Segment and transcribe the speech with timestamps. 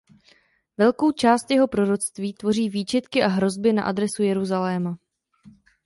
[0.77, 4.95] Velkou část jeho proroctví tvoří výčitky a hrozby na adresu „Jeruzaléma“.